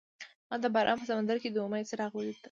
هغه 0.49 0.57
د 0.63 0.65
باران 0.75 0.97
په 0.99 1.05
سمندر 1.09 1.37
کې 1.41 1.49
د 1.51 1.57
امید 1.65 1.85
څراغ 1.89 2.11
ولید. 2.15 2.37